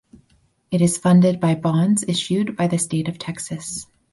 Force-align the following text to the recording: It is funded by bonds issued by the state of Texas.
It 0.71 0.81
is 0.81 0.97
funded 0.97 1.39
by 1.39 1.53
bonds 1.53 2.03
issued 2.07 2.55
by 2.57 2.65
the 2.65 2.79
state 2.79 3.07
of 3.07 3.19
Texas. 3.19 3.85